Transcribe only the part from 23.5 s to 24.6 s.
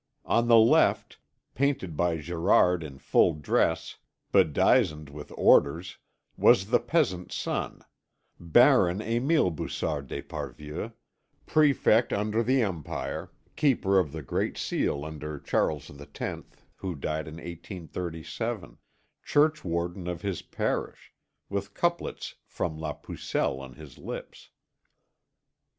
on his lips.